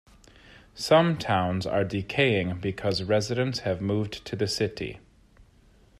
Some 0.73 1.15
towns 1.19 1.67
are 1.67 1.83
decaying 1.83 2.57
because 2.59 3.03
residents 3.03 3.59
have 3.59 3.81
moved 3.81 4.25
to 4.25 4.35
the 4.35 4.47
city. 4.47 4.99